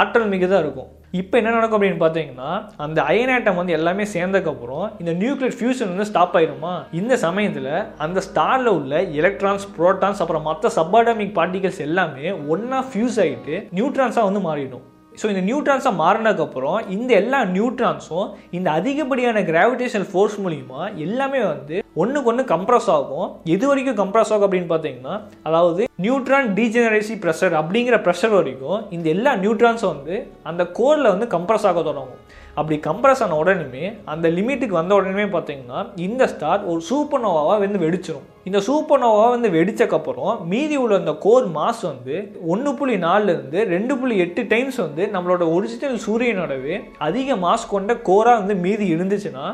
ஆற்றல் 0.00 0.32
மிகுதாக 0.34 0.64
இருக்கும். 0.66 0.90
இப்போ 1.18 1.34
என்ன 1.38 1.52
நடக்கும் 1.54 1.78
அப்படின்னு 1.78 2.02
பார்த்தீங்கன்னா 2.02 2.50
அந்த 2.76 2.98
அயன் 3.02 3.32
ஆட்டம் 3.36 3.56
வந்து 3.60 3.72
எல்லாமே 3.76 4.04
சேர்ந்ததுக்கப்புறம் 4.12 4.84
இந்த 5.02 5.12
நியூக்ளியர் 5.22 5.56
ஃபியூஷன் 5.58 5.90
வந்து 5.92 6.06
ஸ்டாப் 6.10 6.36
ஆயிருமா 6.40 6.74
இந்த 7.00 7.16
சமயத்தில் 7.24 7.66
அந்த 8.06 8.22
ஸ்டாரில் 8.28 8.70
உள்ள 8.76 9.00
எலக்ட்ரான்ஸ் 9.20 9.66
ப்ரோட்டான்ஸ் 9.78 10.22
அப்புறம் 10.24 10.46
மற்ற 10.50 10.72
சப்பாடமிக் 10.78 11.34
பார்ட்டிகல்ஸ் 11.40 11.82
எல்லாமே 11.88 12.26
ஒன்றா 12.54 12.80
ஃபியூஸ் 12.92 13.18
ஆகிட்டு 13.24 13.56
நியூட்ரான்ஸாக 13.78 14.28
வந்து 14.28 14.42
மாறிடும். 14.48 14.86
ஸோ 15.20 15.26
இந்த 15.32 15.42
நியூட்ரான்ஸாக 15.48 15.94
மாறினதுக்கப்புறம் 16.02 16.78
இந்த 16.96 17.10
எல்லா 17.22 17.40
நியூட்ரான்ஸும் 17.56 18.28
இந்த 18.58 18.68
அதிகப்படியான 18.78 19.42
கிராவிடேஷனல் 19.50 20.08
ஃபோர்ஸ் 20.12 20.36
மூலிமா 20.44 20.80
எல்லாமே 21.06 21.40
வந்து 21.52 21.76
ஒன்றுக்கு 22.02 22.30
ஒன்று 22.32 22.42
கம்ப்ரஸ் 22.52 22.88
ஆகும். 22.96 23.28
எது 23.54 23.64
வரைக்கும் 23.70 23.98
கம்ப்ரஸ் 24.02 24.32
ஆகும் 24.34 24.46
அப்படின்னு 24.48 24.70
பார்த்தீங்கன்னா 24.72 25.14
அதாவது 25.48 25.82
நியூட்ரான் 26.04 26.48
டீஜெனரேசி 26.58 27.14
ப்ரெஷர் 27.24 27.54
அப்படிங்கிற 27.60 27.96
ப்ரெஷர் 28.06 28.34
வரைக்கும் 28.38 28.80
இந்த 28.96 29.06
எல்லா 29.14 29.32
நியூட்ரான்ஸும் 29.44 29.92
வந்து 29.94 30.16
அந்த 30.50 30.64
கோரில் 30.78 31.12
வந்து 31.14 31.28
கம்ப்ரஸ் 31.36 31.66
ஆக 31.70 31.82
தொடங்கும். 31.88 32.20
அப்படி 32.54 32.76
கம்ப்ரஸ் 32.88 33.22
ஆன 33.24 33.36
உடனே 33.42 33.84
அந்த 34.12 34.26
லிமிட்டுக்கு 34.36 34.80
வந்த 34.80 34.94
உடனே 34.98 35.26
பார்த்தீங்கன்னா 35.34 35.80
இந்த 36.06 36.26
ஸ்டார் 36.32 36.66
ஒரு 36.72 36.82
சூப்பர்னோவாவாக 36.90 37.58
வந்து 37.64 37.82
வெடிச்சிரும். 37.86 38.26
இந்த 38.48 38.58
சூப்பர்னோவா 38.68 39.24
வந்து 39.34 39.48
வெடிச்சக்கப்புறம் 39.56 40.34
மீதி 40.52 40.76
உள்ள 40.82 40.98
அந்த 41.02 41.14
கோர் 41.26 41.48
மாஸ் 41.56 41.82
வந்து 41.90 42.16
ஒன்று 42.52 42.72
புள்ளி 42.78 42.96
நாலுலேருந்து 43.06 43.60
ரெண்டு 43.74 43.96
புள்ளி 43.98 44.16
எட்டு 44.26 44.44
டைம்ஸ் 44.54 44.80
வந்து 44.86 45.04
நம்மளோட 45.16 45.42
ஒரிஜினல் 45.56 46.00
சூரியனோடவே 46.06 46.76
அதிக 47.08 47.36
மாஸ் 47.46 47.72
கொண்ட 47.74 47.94
கோராக 48.10 48.40
வந்து 48.42 48.56
மீதி 48.66 48.86
இருந்துச்சுன்னா 48.94 49.46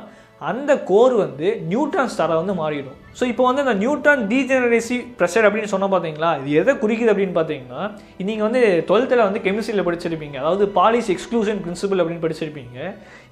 அந்த 0.51 0.73
கோர் 0.93 1.15
வந்து 1.25 1.49
நியூட்ரான் 1.73 2.13
ஸ்டாராக 2.15 2.41
வந்து 2.43 2.57
மாறிடும். 2.63 3.01
ஸோ 3.19 3.25
இப்போ 3.33 3.45
வந்து 3.49 3.63
அந்த 3.65 3.75
நியூட்ரான் 3.83 4.23
டீஜெனரேசி 4.33 4.97
ப்ரெஷர் 5.19 5.47
அப்படின்னு 5.49 5.73
சொன்ன 5.73 5.87
பார்த்தீங்களா? 5.93 6.31
இது 6.41 6.51
எதை 6.61 6.73
குறிக்குது 6.83 7.13
அப்படின்னு 7.13 7.37
பார்த்தீங்கன்னா 7.39 7.83
நீங்கள் 8.31 8.47
வந்து 8.49 8.63
டுவெல்த்தில் 8.89 9.27
வந்து 9.27 9.43
கெமிஸ்ட்ரியில் 9.47 9.87
படிச்சிருப்பீங்க. 9.87 10.37
அதாவது 10.43 10.67
பாலிஸ் 10.79 11.11
எக்ஸ்க்ளூஷன் 11.15 11.63
பிரின்சிபல் 11.65 12.03
அப்படின்னு 12.03 12.25
படிச்சிருப்பீங்க. 12.27 12.79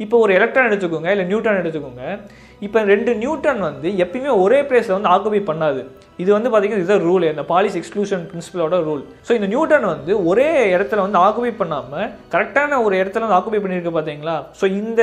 இப்போ 0.05 0.19
ஒரு 0.25 0.33
எலக்ட்ரான் 0.39 0.71
எடுத்துக்கோங்க 0.71 1.11
இல்லை 1.15 1.27
நியூட்ரான் 1.33 1.61
எடுத்துக்கோங்க. 1.63 2.05
இப்போ 2.67 2.79
ரெண்டு 2.93 3.13
நியூட்ரான் 3.23 3.63
வந்து 3.69 3.89
எப்பயுமே 4.03 4.33
ஒரே 4.45 4.59
பிளேஸில் 4.69 4.97
வந்து 4.97 5.13
ஆக்குபை 5.15 5.41
பண்ணாது. 5.51 5.81
இது 6.23 6.31
வந்து 6.35 6.49
பார்த்தீங்கன்னா 6.51 6.83
இதுதான் 6.83 7.05
ரூல் 7.09 7.25
இந்த 7.31 7.45
பாலிஸ் 7.51 7.77
எக்ஸ்க்ளூஷன் 7.79 8.25
பிரின்சிபலோட 8.31 8.77
ரூல் 8.89 9.01
ஸோ 9.27 9.33
இந்த 9.39 9.47
நியூட்டன் 9.53 9.87
வந்து 9.93 10.13
ஒரே 10.31 10.47
இடத்துல 10.75 11.05
வந்து 11.07 11.19
ஆக்குபை 11.27 11.53
பண்ணாமல் 11.61 12.07
கரெக்டான 12.35 12.79
ஒரு 12.87 12.95
இடத்துல 13.01 13.25
வந்து 13.25 13.39
ஆக்குபை 13.39 13.61
பண்ணியிருக்கு 13.65 13.95
பார்த்தீங்களா? 13.97 14.37
ஸோ 14.61 14.65
இந்த 14.81 15.01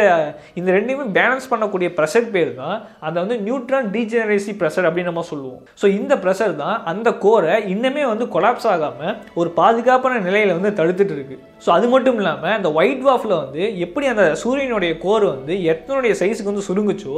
இந்த 0.60 0.70
ரெண்டையுமே 0.78 1.08
பேலன்ஸ் 1.18 1.50
பண்ணக்கூடிய 1.54 1.90
ப்ரெஷர் 1.98 2.28
பேர் 2.36 2.52
தான். 2.62 2.78
அந்த 3.08 3.18
வந்து 3.24 3.38
நியூட்ரான் 3.48 3.90
டீஜெனரேசி 3.96 4.54
ப்ரெஷர் 4.62 4.70
அப்படின்னு 4.88 5.12
நம்ம 5.12 5.26
சொல்லுவோம். 5.32 5.62
ஸோ 5.82 5.86
இந்த 6.00 6.16
ப்ரெஷர் 6.24 6.54
தான் 6.64 6.78
அந்த 6.94 7.10
கோரை 7.26 7.56
இன்னுமே 7.76 8.04
வந்து 8.14 8.28
கொலாப்ஸ் 8.36 8.68
ஆகாமல் 8.74 9.16
ஒரு 9.42 9.52
பாதுகாப்பான 9.62 10.22
நிலையில் 10.28 10.58
வந்து 10.58 10.78
தடுத்துட்டு 10.82 11.16
இருக்கு. 11.18 11.38
ஸோ 11.66 11.70
அது 11.78 11.88
மட்டும் 11.94 12.18
இல்லாமல் 12.20 12.54
அந்த 12.58 12.70
ஒயிட் 12.78 13.04
வாஃபில் 13.08 13.34
வந்து 13.42 13.64
எப்படி 13.86 14.06
அந்த 14.12 14.24
சூரியனுடைய 14.44 14.92
கோர் 15.04 15.26
வந்து 15.34 15.54
எத்தனுடைய 15.72 16.14
சைஸுக்கு 16.22 16.52
வந்து 16.52 16.68
சுருங்குச்சோ 16.68 17.16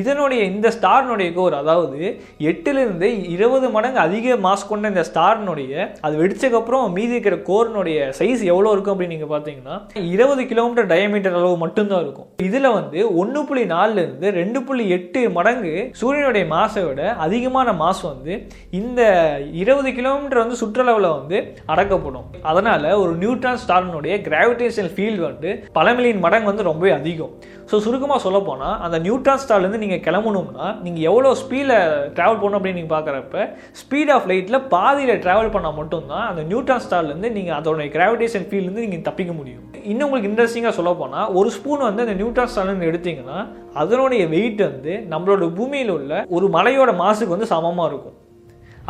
இதனுடைய 0.00 0.40
இந்த 0.50 0.68
ஸ்டார்னுடைய 0.76 1.28
கோர் 1.38 1.54
அதாவது 1.62 2.00
எட்டுலேருந்து 2.50 3.08
இருபது 3.34 3.68
மடங்கு 3.76 4.00
அதிக 4.04 4.36
மாஸ் 4.46 4.68
கொண்ட 4.70 4.92
இந்த 4.94 5.04
ஸ்டாரினுடைய 5.10 5.72
அது 6.06 6.14
வெடிச்சக்கப்புறம் 6.22 6.84
மீதி 6.98 7.14
இருக்கிற 7.16 7.38
கோரினுடைய 7.50 7.98
சைஸ் 8.20 8.44
எவ்வளோ 8.52 8.72
இருக்கும் 8.74 8.94
அப்படின்னு 8.94 9.16
நீங்கள் 9.16 9.32
பார்த்தீங்கன்னா 9.32 9.76
இருபது 10.14 10.44
கிலோமீட்டர் 10.52 10.88
டயமீட்டர் 10.92 11.38
அளவு 11.40 11.56
மட்டும்தான் 11.64 12.04
இருக்கும். 12.04 12.28
இதில் 12.48 12.74
வந்து 12.78 13.00
ஒன்று 13.22 13.42
புள்ளி 13.48 13.64
நாலுலேருந்து 13.74 14.30
ரெண்டு 14.40 14.62
புள்ளி 14.68 14.86
எட்டு 14.98 15.22
மடங்கு 15.38 15.74
சூரியனுடைய 16.02 16.46
மாசை 16.54 16.84
விட 16.90 17.02
அதிகமான 17.26 17.74
மாஸ் 17.82 18.02
வந்து 18.10 18.32
இந்த 18.80 19.00
இருபது 19.62 19.90
கிலோமீட்டர் 19.98 20.42
வந்து 20.42 20.60
சுற்றளவில் 20.62 21.08
வந்து 21.18 21.38
அடக்கப்படும். 21.72 22.26
அதனால 22.50 22.92
ஒரு 23.02 23.12
நியூட்ரான் 23.22 23.62
ஸ்டாரனுடைய 23.64 24.16
கிராவிடேஷனல் 24.28 24.92
ஃபீல்டு 24.96 25.22
வந்து 25.28 25.50
பல 25.78 25.86
மில்லியன் 25.96 26.24
மடங்கு 26.26 26.50
வந்து 26.52 26.68
ரொம்பவே 26.70 26.92
அதிகம். 26.98 27.32
ஸோ 27.70 27.78
சுருக்கமாக 27.84 28.20
சொல்ல 28.26 28.38
போனால் 28.46 28.78
அந்த 28.84 28.96
நியூட்ரான் 29.06 29.42
ஸ்டார்லேருந்து 29.42 29.82
நீங்கள் 29.84 30.04
கிளம்பணும்னா 30.06 30.68
நீங்கள் 30.84 31.06
எவ்வளோ 31.10 31.32
ஸ்பீடில் 31.42 31.76
ட்ராவல் 32.16 32.40
பண்ணணும் 32.40 32.58
அப்படின்னு 32.58 32.80
நீங்கள் 32.80 32.94
பார்க்குறப்ப 32.96 33.44
ஸ்பீட் 33.82 34.12
ஆஃப் 34.16 34.28
லைட்டில் 34.32 34.64
பாதியில் 34.74 35.20
ட்ராவல் 35.26 35.52
பண்ணால் 35.56 35.78
மட்டும்தான் 35.80 36.26
அந்த 36.30 36.44
நியூட்ரான் 36.50 36.84
ஸ்டார்லேருந்து 36.86 37.30
நீங்கள் 37.38 37.58
அதோடைய 37.60 37.88
கிராவிடேஷன் 37.96 38.48
ஃபீல்ட்லேருந்து 38.48 38.86
நீங்கள் 38.86 39.06
தப்பிக்க 39.10 39.32
முடியும். 39.40 39.66
இன்னும் 39.90 40.06
உங்களுக்கு 40.06 40.30
இன்ட்ரெஸ்டிங்காக 40.30 40.74
சொல்ல 40.78 40.92
போனால் 40.94 41.32
ஒரு 41.40 41.50
ஸ்பூன் 41.56 41.86
வந்து 41.88 42.04
அந்த 42.06 42.16
நியூட்ரான் 42.20 42.54
சலன் 42.56 42.88
எடுத்தீங்கன்னா 42.90 43.38
அதனுடைய 43.82 44.22
வெயிட் 44.34 44.62
வந்து 44.70 44.94
நம்மளோட 45.12 45.52
பூமியில் 45.60 45.94
உள்ள 45.98 46.24
ஒரு 46.28 46.48
மலையோட 46.56 46.92
மாசுக்கு 47.04 47.36
வந்து 47.36 47.52
சமமாக 47.54 47.90
இருக்கும். 47.90 48.16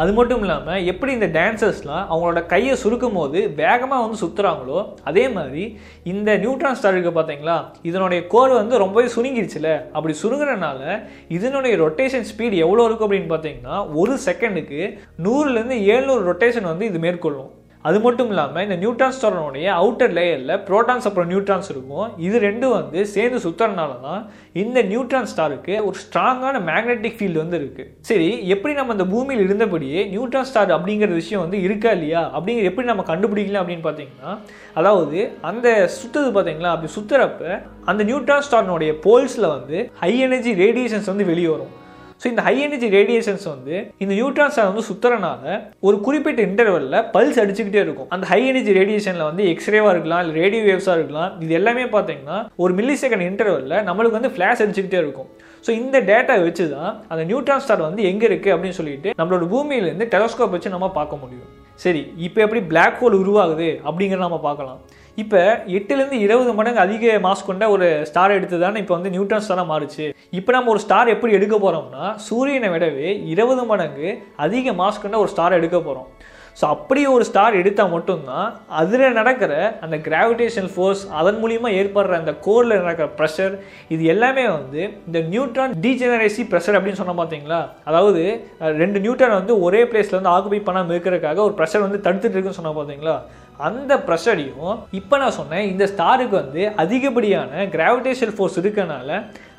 அது 0.00 0.12
மட்டும் 0.16 0.42
இல்லாமல் 0.44 0.84
எப்படி 0.90 1.10
இந்த 1.16 1.28
டான்சர்ஸ்லாம் 1.36 2.04
அவங்களோட 2.10 2.40
கையை 2.52 2.74
சுருக்கும் 2.82 3.16
போது 3.18 3.38
வேகமாக 3.58 4.02
வந்து 4.04 4.20
சுற்றுறாங்களோ 4.22 4.78
அதே 5.10 5.24
மாதிரி 5.36 5.64
இந்த 6.12 6.36
நியூட்ரான் 6.44 6.78
ஸ்டார் 6.78 6.94
இருக்குது 6.94 7.18
பார்த்தீங்களா 7.18 7.56
இதனுடைய 7.88 8.20
கோர் 8.34 8.54
வந்து 8.60 8.82
ரொம்பவே 8.84 9.08
சுருங்கிடுச்சுல 9.16 9.68
அப்படி 9.96 10.14
சுருங்குறனால 10.22 10.98
இதனுடைய 11.28 11.76
ரொட்டேஷன் 11.84 12.28
ஸ்பீடு 12.30 12.62
எவ்வளோ 12.66 12.86
இருக்கும் 12.88 13.08
அப்படின்னு 13.08 13.32
பார்த்தீங்கன்னா 13.34 13.78
ஒரு 14.02 14.16
செகண்டுக்கு 14.26 14.82
நூறுலேருந்து 15.26 15.78
ஏழ்நூறு 15.94 16.24
ரொட்டேஷன் 16.30 16.70
வந்து 16.72 16.86
இது 16.86 17.00
மேற்கொள்ளும். 17.06 17.50
அது 17.88 17.98
மட்டும் 18.04 18.30
இல்லாமல் 18.32 18.64
இந்த 18.66 18.76
நியூட்ரான் 18.80 19.14
ஸ்டாரோடைய 19.16 19.66
அவுட்டர் 19.80 20.12
லேயரில் 20.16 20.54
ப்ரோட்டான்ஸ் 20.68 21.06
அப்புறம் 21.08 21.28
நியூட்ரான்ஸ் 21.32 21.70
இருக்கும். 21.74 22.08
இது 22.26 22.36
ரெண்டும் 22.46 22.74
வந்து 22.78 22.98
சேர்ந்து 23.14 23.38
சுத்துறதுனால 23.44 23.92
தான் 24.06 24.22
இந்த 24.62 24.78
நியூட்ரான் 24.90 25.30
ஸ்டாருக்கு 25.32 25.74
ஒரு 25.86 25.96
ஸ்ட்ராங்கான 26.02 26.60
மேக்னெட்டிக் 26.68 27.16
ஃபீல்டு 27.20 27.42
வந்து 27.42 27.58
இருக்குது 27.60 27.88
சரி 28.10 28.28
எப்படி 28.56 28.74
நம்ம 28.80 28.96
இந்த 28.98 29.06
பூமியில் 29.14 29.44
இருந்தபடியே 29.46 30.02
நியூட்ரான் 30.14 30.48
ஸ்டார் 30.50 30.76
அப்படிங்கிற 30.78 31.10
விஷயம் 31.20 31.44
வந்து 31.44 31.60
இருக்கா 31.68 31.92
இல்லையா? 31.98 32.22
அப்படிங்கிற 32.36 32.70
எப்படி 32.72 32.90
நம்ம 32.92 33.06
கண்டுபிடிக்கலாம் 33.12 33.64
அப்படின்னு 33.64 33.86
பார்த்தீங்கன்னா 33.88 34.32
அதாவது 34.80 35.18
அந்த 35.50 35.68
சுற்றுது 35.98 36.30
பார்த்தீங்களா? 36.36 36.72
அப்படி 36.76 36.94
சுத்துறப்ப 36.98 37.60
அந்த 37.90 38.02
நியூட்ரான் 38.10 38.46
ஸ்டார்னுடைய 38.48 38.92
போல்ஸில் 39.06 39.52
வந்து 39.56 39.78
ஹை 40.04 40.14
எனர்ஜி 40.28 40.54
ரேடியேஷன்ஸ் 40.64 41.12
வந்து 41.14 41.30
வெளியே 41.32 41.50
வரும். 41.56 41.74
ஸோ 42.20 42.26
இந்த 42.30 42.42
ஹை 42.46 42.54
எனர்ஜி 42.64 42.88
ரேடியேஷன்ஸ் 42.96 43.44
வந்து 43.52 43.74
இந்த 44.02 44.12
நியூட்ரான் 44.16 44.50
ஸ்டார் 44.54 44.70
வந்து 44.70 44.84
சுத்துறனால 44.88 45.52
ஒரு 45.86 45.96
குறிப்பிட்ட 46.06 46.40
இன்டர்வலில் 46.48 46.96
பல்ஸ் 47.14 47.38
அடிச்சுக்கிட்டே 47.42 47.80
இருக்கும். 47.84 48.08
அந்த 48.14 48.24
ஹை 48.32 48.40
எனர்ஜி 48.50 48.72
ரேடியேஷனில் 48.78 49.28
வந்து 49.28 49.44
எக்ஸ்ரேவாக 49.52 49.92
இருக்கலாம் 49.94 50.22
இல்லை 50.24 50.34
ரேடியோ 50.42 50.62
வேவ்ஸாக 50.68 50.96
இருக்கலாம் 50.98 51.30
இது 51.44 51.54
எல்லாமே 51.60 51.86
பார்த்தீங்கன்னா 51.94 52.38
ஒரு 52.64 52.74
மில்லி 52.80 52.96
செகண்ட் 53.04 53.26
இன்டர்வலில் 53.30 53.76
நம்மளுக்கு 53.88 54.18
வந்து 54.18 54.32
ஃப்ளாஷ் 54.34 54.62
அடிச்சுக்கிட்டே 54.64 55.00
இருக்கும். 55.04 55.30
ஸோ 55.66 55.70
இந்த 55.80 55.96
டேட்டா 56.10 56.34
வச்சு 56.44 56.66
தான் 56.76 56.92
அந்த 57.12 57.22
நியூட்ரான் 57.30 57.64
ஸ்டார் 57.64 57.88
வந்து 57.88 58.02
எங்கே 58.10 58.26
இருக்குது 58.30 58.54
அப்படின்னு 58.54 58.78
சொல்லிட்டு 58.80 59.10
நம்மளோட 59.20 59.46
பூமியிலேருந்து 59.54 60.12
டெலஸ்கோப் 60.14 60.54
வச்சு 60.56 60.76
நம்ம 60.76 60.92
பார்க்க 61.00 61.22
முடியும். 61.24 61.50
சரி 61.84 62.02
இப்போ 62.26 62.38
எப்படி 62.46 62.60
பிளாக் 62.70 62.98
ஹோல் 63.02 63.20
உருவாகுது 63.22 63.68
அப்படிங்கிறத 63.88 64.26
நம்ம 64.28 64.40
பார்க்கலாம். 64.48 64.80
இப்போ 65.20 65.40
எட்டுலேருந்து 65.76 66.18
இருபது 66.24 66.50
மடங்கு 66.58 66.84
அதிக 66.84 67.14
மாஸ் 67.24 67.46
கொண்ட 67.46 67.64
ஒரு 67.74 67.86
ஸ்டார் 68.08 68.36
எடுத்து 68.36 68.56
தானே 68.58 68.80
இப்போ 68.82 68.94
வந்து 68.96 69.12
நியூட்ரான் 69.14 69.44
ஸ்டாராக 69.44 69.70
மாறுச்சு. 69.72 70.06
இப்போ 70.38 70.50
நம்ம 70.56 70.70
ஒரு 70.74 70.82
ஸ்டார் 70.84 71.14
எப்படி 71.14 71.32
எடுக்க 71.38 71.56
போகிறோம்னா 71.56 72.04
சூரியனை 72.26 72.68
விடவே 72.74 73.08
இருபது 73.34 73.64
மடங்கு 73.70 74.10
அதிக 74.44 74.72
மாஸ் 74.80 75.02
கொண்ட 75.04 75.18
ஒரு 75.24 75.32
ஸ்டார் 75.34 75.58
எடுக்க 75.58 75.78
போகிறோம் 75.80 76.10
ஸோ 76.56 76.64
அப்படி 76.74 77.02
ஒரு 77.14 77.24
ஸ்டார் 77.28 77.58
எடுத்தால் 77.58 77.92
மட்டும்தான் 77.92 78.46
அதில் 78.80 79.16
நடக்கிற 79.18 79.52
அந்த 79.84 79.96
கிராவிடேஷனல் 80.06 80.72
ஃபோர்ஸ் 80.72 81.02
அதன் 81.18 81.38
மூலியமாக 81.42 81.76
ஏற்படுற 81.80 82.16
அந்த 82.18 82.32
கோரில் 82.46 82.80
நடக்கிற 82.80 83.06
ப்ரெஷர் 83.18 83.54
இது 83.88 84.02
எல்லாமே 84.14 84.44
வந்து 84.50 84.80
இந்த 85.08 85.20
நியூட்ரான் 85.30 85.76
டீஜெனரேசி 85.84 86.44
ப்ரெஷர் 86.50 86.78
அப்படின்னு 86.78 87.00
சொன்ன 87.00 87.14
பார்த்தீங்களா 87.20 87.60
அதாவது 87.84 88.24
ரெண்டு 88.82 89.00
நியூட்ரான் 89.04 89.38
வந்து 89.40 89.56
ஒரே 89.60 89.82
பிளேஸில் 89.90 90.18
வந்து 90.18 90.34
ஆக்குபை 90.34 90.60
பண்ணாமல் 90.62 90.94
இருக்கிறதுக்காக 90.94 91.42
ஒரு 91.42 91.56
ப்ரெஷர் 91.60 91.86
வந்து 91.86 92.04
தடுத்துட்டு 92.06 92.36
இருக்குன்னு 92.36 92.60
சொன்ன 92.60 92.74
பார்த்தீங்களா 92.76 93.16
அந்த 93.68 93.92
ப்ரெஷரையும் 94.08 94.74
இப்போ 94.98 95.14
நான் 95.22 95.38
சொன்னேன் 95.38 95.68
இந்த 95.70 95.84
ஸ்டாருக்கு 95.92 96.36
வந்து 96.42 96.62
அதிகப்படியான 96.82 97.64
கிராவிடேஷன் 97.74 98.34
ஃபோர்ஸ் 98.36 98.58
இருக்கனால 98.62 99.18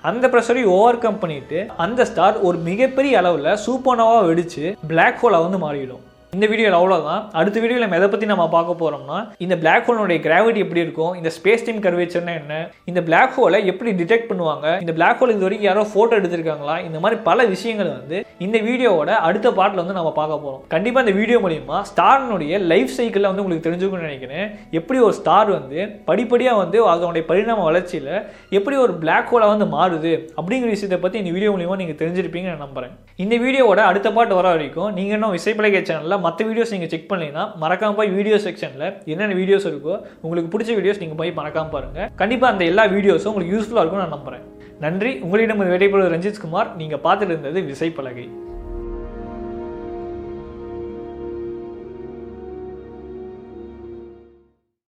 அந்த 0.09 0.25
ப்ரெஷரையும் 0.33 0.75
ஓவர் 0.77 1.01
கம் 1.03 1.19
பண்ணிட்டு 1.23 1.59
அந்த 1.85 2.05
ஸ்டார் 2.11 2.37
ஒரு 2.49 2.59
மிகப்பெரிய 2.69 3.19
அளவில் 3.21 3.59
சூப்பர்னோவாக 3.65 4.23
வெடிச்சு 4.29 4.63
பிளாக் 4.91 5.19
ஹோலாக 5.23 5.45
வந்து 5.45 5.59
மாறிடும். 5.65 6.05
இந்த 6.33 6.45
வீடியோவில் 6.49 6.77
அவ்வளோதான் 6.77 7.23
அடுத்த 7.39 7.57
வீடியோவில் 7.61 7.83
நம்ம 7.83 7.97
எதை 7.97 8.07
பற்றி 8.09 8.27
நம்ம 8.29 8.43
பார்க்க 8.53 8.73
போகிறோம்னா 8.81 9.15
இந்த 9.45 9.55
பிளாக் 9.61 9.87
ஹோலுடைய 9.87 10.19
கிராவிட்டி 10.25 10.59
எப்படி 10.65 10.81
இருக்கும் 10.83 11.15
இந்த 11.15 11.29
ஸ்பேஸ் 11.37 11.65
டைம் 11.65 11.81
கர்வேச்சர்னா 11.85 12.33
என்ன 12.41 12.53
இந்த 12.85 12.99
பிளாக் 13.07 13.33
ஹோலை 13.35 13.59
எப்படி 13.71 13.91
டிடெக்ட் 13.99 14.29
பண்ணுவாங்க 14.29 14.67
இந்த 14.83 14.93
பிளாக் 14.97 15.19
ஹோல் 15.19 15.33
இது 15.33 15.45
வரைக்கும் 15.45 15.69
யாரோ 15.69 15.83
ஃபோட்டோ 15.91 16.17
எடுத்திருக்காங்களா 16.19 16.75
இந்த 16.83 16.99
மாதிரி 16.99 17.17
பல 17.25 17.45
விஷயங்கள் 17.45 17.89
வந்து 17.97 18.17
இந்த 18.45 18.59
வீடியோவோட 18.67 19.09
அடுத்த 19.27 19.51
பாட்டில் 19.57 19.81
வந்து 19.83 19.97
நம்ம 19.99 20.13
பார்க்க 20.19 20.37
போகிறோம் 20.37 20.61
கண்டிப்பாக 20.67 21.05
இந்த 21.05 21.15
வீடியோ 21.19 21.39
மூலிமா 21.45 21.79
ஸ்டாரினுடைய 21.91 22.61
லைஃப் 22.65 22.95
சைக்கிளில் 22.97 23.29
வந்து 23.29 23.43
உங்களுக்கு 23.45 23.65
தெரிஞ்சுக்கணும்னு 23.67 24.07
நினைக்கிறேன். 24.09 24.47
எப்படி 24.71 24.99
ஒரு 24.99 25.17
ஸ்டார் 25.19 25.51
வந்து 25.51 25.79
படிப்படியாக 26.05 26.61
வந்து 26.63 26.79
அதனுடைய 26.93 27.25
பரிணாம 27.29 27.67
வளர்ச்சியில் 27.69 28.09
எப்படி 28.51 28.77
ஒரு 28.85 28.95
பிளாக் 29.03 29.29
ஹோலாக 29.33 29.53
வந்து 29.55 29.69
மாறுது 29.75 30.15
அப்படிங்கிற 30.37 30.71
விஷயத்தை 30.75 31.01
பற்றி 31.01 31.21
இந்த 31.23 31.33
வீடியோ 31.35 31.51
மூலிமா 31.57 31.79
நீங்கள் 31.83 32.01
தெரிஞ்சிருப்பீங்க 32.01 32.49
நான் 32.53 32.65
நம்புகிறேன் 32.65 32.95
இந்த 33.19 33.35
வீடியோவோட 33.43 33.83
அடுத்த 33.83 34.07
பாட்டு 34.11 34.39
வர 34.39 34.49
வரைக்கும் 34.55 34.89
நீங்கள் 34.97 35.17
இன்னும் 35.17 35.37
விசைப்பலகை 35.37 35.83
சேனலில் 35.83 36.19
மற்ற 36.25 36.45
வீடியோஸ் 36.49 36.73
நீங்கள் 36.75 36.91
செக் 36.93 37.09
பண்ணலைன்னா 37.11 37.43
மறக்காம 37.63 37.95
போய் 37.99 38.13
வீடியோ 38.17 38.37
செக்ஷனில் 38.47 38.87
என்னென்ன 39.11 39.37
வீடியோஸ் 39.41 39.67
இருக்கோ 39.71 39.95
உங்களுக்கு 40.25 40.51
பிடிச்ச 40.53 40.71
வீடியோஸ் 40.79 41.01
நீங்கள் 41.03 41.19
போய் 41.21 41.37
மறக்காம 41.41 41.71
பாருங்கள் 41.75 42.09
கண்டிப்பாக 42.21 42.53
அந்த 42.53 42.65
எல்லா 42.71 42.85
வீடியோஸும் 42.95 43.31
உங்களுக்கு 43.33 43.55
யூஸ்ஃபுல்லாக 43.55 43.83
இருக்கும்னு 43.83 44.05
நான் 44.05 44.17
நம்புறேன். 44.17 44.45
நன்றி. 44.85 45.11
உங்களிடம் 45.25 45.59
விடைபெறுவது 45.73 46.13
ரஞ்சித் 46.15 46.43
குமார். 46.45 46.71
நீங்கள் 46.81 47.03
பார்த்துட்டு 47.07 47.33
இருந்தது 47.35 47.59
விசைப்பலகை. 47.71 48.25